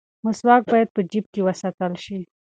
[0.25, 2.19] مسواک باید په جیب کې وساتل شي.